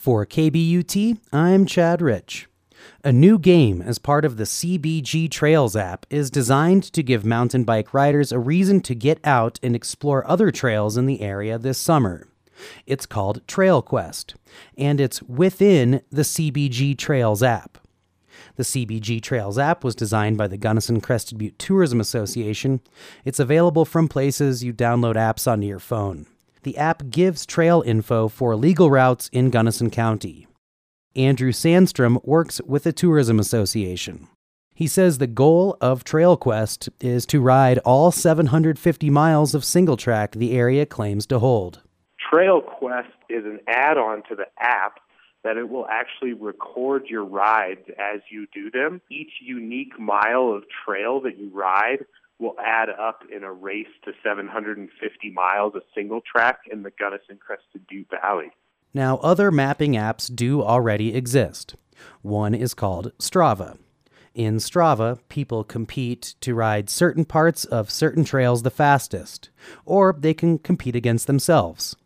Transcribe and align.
For 0.00 0.24
KBUT, 0.24 1.18
I'm 1.30 1.66
Chad 1.66 2.00
Rich. 2.00 2.48
A 3.04 3.12
new 3.12 3.38
game 3.38 3.82
as 3.82 3.98
part 3.98 4.24
of 4.24 4.38
the 4.38 4.44
CBG 4.44 5.30
Trails 5.30 5.76
app 5.76 6.06
is 6.08 6.30
designed 6.30 6.84
to 6.94 7.02
give 7.02 7.26
mountain 7.26 7.64
bike 7.64 7.92
riders 7.92 8.32
a 8.32 8.38
reason 8.38 8.80
to 8.80 8.94
get 8.94 9.20
out 9.24 9.60
and 9.62 9.76
explore 9.76 10.26
other 10.26 10.50
trails 10.50 10.96
in 10.96 11.04
the 11.04 11.20
area 11.20 11.58
this 11.58 11.76
summer. 11.76 12.26
It's 12.86 13.04
called 13.04 13.46
Trail 13.46 13.82
Quest, 13.82 14.36
and 14.78 15.02
it's 15.02 15.22
within 15.24 16.00
the 16.10 16.22
CBG 16.22 16.96
Trails 16.96 17.42
app. 17.42 17.76
The 18.56 18.62
CBG 18.62 19.20
Trails 19.20 19.58
app 19.58 19.84
was 19.84 19.94
designed 19.94 20.38
by 20.38 20.46
the 20.46 20.56
Gunnison 20.56 21.02
Crested 21.02 21.36
Butte 21.36 21.58
Tourism 21.58 22.00
Association. 22.00 22.80
It's 23.26 23.38
available 23.38 23.84
from 23.84 24.08
places 24.08 24.64
you 24.64 24.72
download 24.72 25.16
apps 25.16 25.46
onto 25.46 25.66
your 25.66 25.78
phone 25.78 26.24
the 26.62 26.76
app 26.76 27.10
gives 27.10 27.46
trail 27.46 27.82
info 27.84 28.28
for 28.28 28.56
legal 28.56 28.90
routes 28.90 29.28
in 29.32 29.50
Gunnison 29.50 29.90
County. 29.90 30.46
Andrew 31.16 31.52
Sandstrom 31.52 32.24
works 32.24 32.60
with 32.66 32.84
the 32.84 32.92
Tourism 32.92 33.40
Association. 33.40 34.28
He 34.74 34.86
says 34.86 35.18
the 35.18 35.26
goal 35.26 35.76
of 35.80 36.04
TrailQuest 36.04 36.88
is 37.00 37.26
to 37.26 37.40
ride 37.40 37.78
all 37.78 38.10
750 38.10 39.10
miles 39.10 39.54
of 39.54 39.64
single 39.64 39.96
track 39.96 40.32
the 40.32 40.52
area 40.56 40.86
claims 40.86 41.26
to 41.26 41.38
hold. 41.38 41.82
TrailQuest 42.32 43.12
is 43.28 43.44
an 43.44 43.60
add 43.66 43.98
on 43.98 44.22
to 44.28 44.34
the 44.34 44.46
app 44.58 45.00
that 45.42 45.56
it 45.56 45.68
will 45.68 45.86
actually 45.88 46.32
record 46.32 47.06
your 47.06 47.24
rides 47.24 47.88
as 47.98 48.20
you 48.30 48.46
do 48.54 48.70
them. 48.70 49.00
Each 49.10 49.32
unique 49.42 49.98
mile 49.98 50.52
of 50.52 50.64
trail 50.84 51.20
that 51.22 51.38
you 51.38 51.50
ride 51.52 52.04
will 52.40 52.56
add 52.58 52.88
up 52.88 53.22
in 53.34 53.44
a 53.44 53.52
race 53.52 53.86
to 54.04 54.12
750 54.22 55.30
miles 55.30 55.74
of 55.74 55.82
single 55.94 56.20
track 56.20 56.60
in 56.70 56.82
the 56.82 56.90
Gunnison 56.98 57.38
Crested 57.38 57.86
Butte 57.88 58.08
Valley. 58.10 58.50
Now, 58.92 59.18
other 59.18 59.50
mapping 59.50 59.92
apps 59.92 60.34
do 60.34 60.62
already 60.62 61.14
exist. 61.14 61.76
One 62.22 62.54
is 62.54 62.74
called 62.74 63.12
Strava. 63.18 63.78
In 64.34 64.56
Strava, 64.56 65.18
people 65.28 65.64
compete 65.64 66.34
to 66.40 66.54
ride 66.54 66.88
certain 66.88 67.24
parts 67.24 67.64
of 67.64 67.90
certain 67.90 68.24
trails 68.24 68.62
the 68.62 68.70
fastest, 68.70 69.50
or 69.84 70.16
they 70.18 70.34
can 70.34 70.58
compete 70.58 70.96
against 70.96 71.26
themselves. 71.26 71.96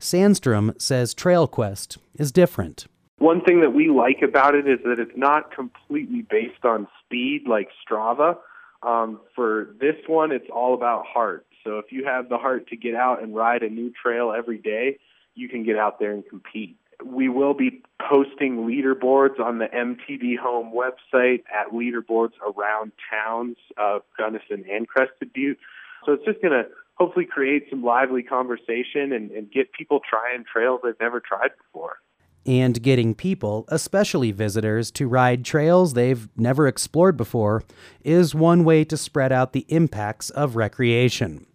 Sandstrom 0.00 0.80
says 0.80 1.14
TrailQuest 1.14 1.98
is 2.14 2.30
different. 2.32 2.86
One 3.18 3.42
thing 3.42 3.60
that 3.60 3.70
we 3.70 3.88
like 3.88 4.22
about 4.22 4.54
it 4.54 4.68
is 4.68 4.78
that 4.84 5.00
it's 5.00 5.16
not 5.16 5.54
completely 5.54 6.22
based 6.28 6.64
on 6.64 6.86
speed 7.04 7.48
like 7.48 7.68
Strava. 7.88 8.36
Um, 8.82 9.20
for 9.34 9.74
this 9.80 9.96
one, 10.06 10.32
it's 10.32 10.48
all 10.52 10.74
about 10.74 11.04
heart. 11.06 11.46
So 11.64 11.78
if 11.78 11.86
you 11.90 12.04
have 12.04 12.28
the 12.28 12.38
heart 12.38 12.68
to 12.68 12.76
get 12.76 12.94
out 12.94 13.22
and 13.22 13.34
ride 13.34 13.62
a 13.62 13.68
new 13.68 13.92
trail 14.02 14.32
every 14.36 14.58
day, 14.58 14.98
you 15.34 15.48
can 15.48 15.64
get 15.64 15.76
out 15.76 15.98
there 15.98 16.12
and 16.12 16.26
compete. 16.28 16.76
We 17.04 17.28
will 17.28 17.54
be 17.54 17.82
posting 18.08 18.66
leaderboards 18.66 19.38
on 19.38 19.58
the 19.58 19.66
MTB 19.66 20.38
Home 20.38 20.72
website 20.72 21.42
at 21.52 21.72
leaderboards 21.72 22.32
around 22.42 22.92
towns 23.10 23.56
of 23.76 24.02
Gunnison 24.16 24.64
and 24.70 24.88
Crested 24.88 25.32
Butte. 25.32 25.58
So 26.04 26.12
it's 26.12 26.24
just 26.24 26.40
going 26.40 26.52
to 26.52 26.68
hopefully 26.94 27.26
create 27.26 27.66
some 27.70 27.84
lively 27.84 28.22
conversation 28.22 29.12
and, 29.12 29.30
and 29.30 29.50
get 29.50 29.72
people 29.72 30.00
trying 30.08 30.44
trails 30.50 30.80
they've 30.82 30.94
never 31.00 31.20
tried 31.20 31.50
before 31.56 31.98
and 32.46 32.82
getting 32.82 33.14
people, 33.14 33.64
especially 33.68 34.32
visitors, 34.32 34.90
to 34.92 35.06
ride 35.06 35.44
trails 35.44 35.92
they've 35.92 36.28
never 36.36 36.66
explored 36.66 37.16
before 37.16 37.62
is 38.02 38.34
one 38.34 38.64
way 38.64 38.84
to 38.84 38.96
spread 38.96 39.32
out 39.32 39.52
the 39.52 39.66
impacts 39.68 40.30
of 40.30 40.56
recreation. 40.56 41.46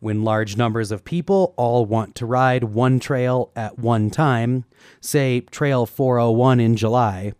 When 0.00 0.24
large 0.24 0.56
numbers 0.56 0.90
of 0.90 1.04
people 1.04 1.54
all 1.56 1.86
want 1.86 2.14
to 2.16 2.26
ride 2.26 2.64
one 2.64 2.98
trail 2.98 3.52
at 3.54 3.78
one 3.78 4.10
time, 4.10 4.64
say 5.00 5.40
Trail 5.40 5.86
401 5.86 6.58
in 6.58 6.76
July, 6.76 7.34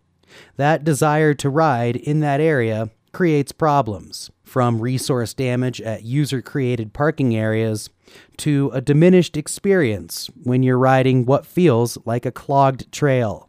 that 0.57 0.85
desire 0.85 1.35
to 1.35 1.51
ride 1.51 1.97
in 1.97 2.21
that 2.21 2.41
area 2.41 2.91
creates 3.13 3.53
problems, 3.53 4.31
from 4.43 4.81
resource 4.81 5.35
damage 5.35 5.81
at 5.81 6.03
user 6.03 6.43
created 6.43 6.93
parking 6.93 7.37
areas 7.37 7.91
to 8.39 8.71
a 8.73 8.81
diminished 8.81 9.37
experience 9.37 10.29
when 10.43 10.63
you're 10.63 10.79
riding 10.79 11.25
what 11.25 11.47
feels 11.47 11.99
like 12.05 12.27
a 12.27 12.33
clogged 12.33 12.91
trail. 12.91 13.49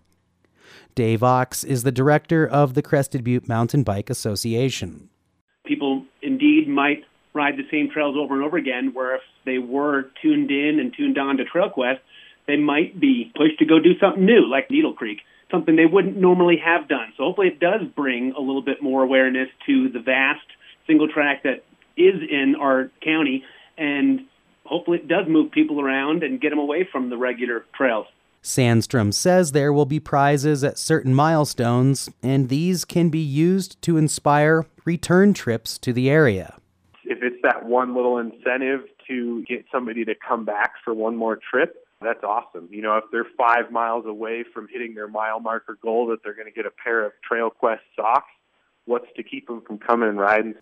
Dave 0.96 1.22
Ochs 1.22 1.66
is 1.66 1.84
the 1.84 1.92
director 1.92 2.46
of 2.48 2.74
the 2.74 2.82
Crested 2.82 3.24
Butte 3.24 3.48
Mountain 3.48 3.84
Bike 3.84 4.10
Association. 4.10 5.10
People 5.66 6.04
indeed 6.22 6.68
might 6.68 7.04
ride 7.34 7.58
the 7.58 7.68
same 7.72 7.90
trails 7.90 8.16
over 8.18 8.36
and 8.36 8.44
over 8.44 8.58
again, 8.58 8.92
where 8.94 9.16
if 9.16 9.22
they 9.46 9.58
were 9.58 10.12
tuned 10.22 10.52
in 10.52 10.80
and 10.80 10.94
tuned 10.96 11.18
on 11.18 11.38
to 11.38 11.46
TrailQuest, 11.46 12.00
they 12.48 12.58
might 12.58 13.00
be 13.00 13.32
pushed 13.36 13.60
to 13.60 13.66
go 13.66 13.80
do 13.80 13.98
something 14.00 14.26
new, 14.26 14.50
like 14.50 14.70
Needle 14.70 14.94
Creek, 14.94 15.20
something 15.52 15.76
they 15.76 15.86
wouldn't 15.86 16.18
normally 16.18 16.58
have 16.64 16.88
done. 16.88 17.14
So 17.18 17.24
hopefully 17.24 17.48
it 17.48 17.60
does 17.60 17.82
bring 17.96 18.34
a 18.38 18.42
little 18.42 18.62
bit 18.62 18.82
more 18.82 19.04
awareness 19.04 19.50
to 19.68 19.90
the 19.90 20.00
vast 20.00 20.46
single 20.88 21.08
track 21.08 21.44
that 21.44 21.64
is 21.96 22.16
in 22.30 22.56
our 22.60 22.92
county 23.04 23.44
and 23.78 24.22
hopefully 24.66 25.00
it 25.00 25.08
does 25.08 25.28
move 25.28 25.52
people 25.52 25.82
around 25.82 26.24
and 26.24 26.40
get 26.40 26.50
them 26.50 26.60
away 26.60 26.88
from 26.90 27.10
the 27.10 27.18
regular 27.18 27.66
trails. 27.76 28.08
Sandstrom 28.42 29.14
says 29.14 29.52
there 29.52 29.72
will 29.72 29.86
be 29.86 30.00
prizes 30.00 30.64
at 30.64 30.78
certain 30.78 31.14
milestones, 31.14 32.10
and 32.22 32.50
these 32.50 32.84
can 32.84 33.10
be 33.10 33.20
used 33.20 33.82
to 33.84 33.96
inspire 33.96 34.66
return 34.84 35.34
trips 35.34 35.78
to 35.78 35.94
the 35.94 36.10
area. 36.10 36.58
If 37.06 37.20
it's 37.24 37.42
that 37.44 37.66
one 37.66 37.96
little 37.96 38.18
incentive 38.18 38.82
to 39.08 39.44
get 39.44 39.66
somebody 39.72 40.04
to 40.06 40.14
come 40.16 40.44
back 40.44 40.74
for 40.84 40.94
one 40.94 41.16
more 41.16 41.40
trip, 41.50 41.86
that's 42.04 42.24
awesome. 42.24 42.68
You 42.72 42.82
know, 42.82 42.98
if 42.98 43.06
they're 43.12 43.26
five 43.38 43.72
miles 43.72 44.06
away 44.06 44.44
from 44.54 44.68
hitting 44.72 44.94
their 44.96 45.08
mile 45.08 45.40
marker 45.40 45.78
goal 45.82 46.08
that 46.08 46.24
they're 46.24 46.36
going 46.36 46.48
to 46.48 46.52
get 46.52 46.66
a 46.66 46.72
pair 46.72 47.06
of 47.06 47.14
Trail 47.28 47.50
Quest 47.50 47.82
socks, 47.96 48.32
what's 48.86 49.08
to 49.16 49.24
keep 49.24 49.48
them 49.48 49.62
from 49.66 49.78
coming 49.78 50.10
and 50.10 50.20
riding? 50.20 50.56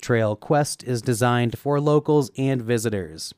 Trail 0.00 0.34
Quest 0.34 0.82
is 0.84 1.02
designed 1.02 1.58
for 1.58 1.80
locals 1.80 2.30
and 2.36 2.62
visitors. 2.62 3.34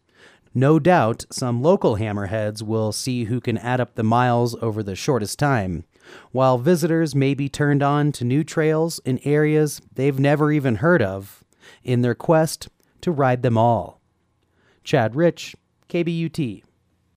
No 0.54 0.78
doubt 0.78 1.26
some 1.30 1.62
local 1.62 1.96
hammerheads 1.96 2.62
will 2.62 2.92
see 2.92 3.24
who 3.24 3.40
can 3.40 3.58
add 3.58 3.80
up 3.80 3.96
the 3.96 4.04
miles 4.04 4.54
over 4.62 4.82
the 4.82 4.94
shortest 4.94 5.38
time, 5.38 5.84
while 6.30 6.58
visitors 6.58 7.14
may 7.14 7.34
be 7.34 7.48
turned 7.48 7.82
on 7.82 8.12
to 8.12 8.24
new 8.24 8.44
trails 8.44 9.00
in 9.04 9.18
areas 9.24 9.80
they've 9.92 10.18
never 10.18 10.52
even 10.52 10.76
heard 10.76 11.02
of 11.02 11.42
in 11.82 12.02
their 12.02 12.14
quest 12.14 12.68
to 13.00 13.10
ride 13.10 13.42
them 13.42 13.58
all. 13.58 14.00
Chad 14.84 15.16
Rich, 15.16 15.56
KBUT. 15.88 16.62